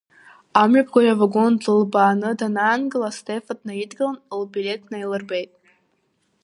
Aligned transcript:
Амҩаԥгаҩ 0.61 1.07
авагон 1.13 1.53
длылбааны, 1.61 2.29
данаангыла, 2.39 3.09
Стефа 3.17 3.53
днаидгылан, 3.59 4.17
лблеҭ 4.39 4.81
наилырбеит. 4.91 5.51